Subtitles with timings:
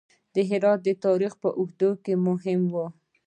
[0.49, 2.75] هرات د تاریخ په اوږدو کې مهم و